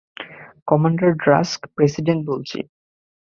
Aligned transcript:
Commander 0.67 1.09
Drask, 1.23 1.59
president 1.75 2.21
বলছি। 2.25 2.59